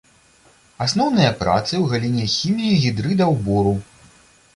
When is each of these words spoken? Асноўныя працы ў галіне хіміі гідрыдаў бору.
Асноўныя 0.85 1.31
працы 1.41 1.71
ў 1.71 1.85
галіне 1.91 2.25
хіміі 2.37 2.81
гідрыдаў 2.87 3.37
бору. 3.49 3.75